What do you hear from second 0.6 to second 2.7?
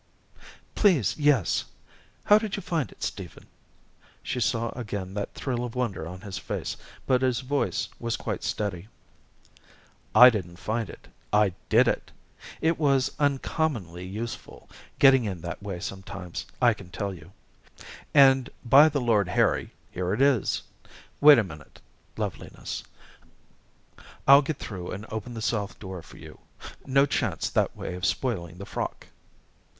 "Please, yes. How did you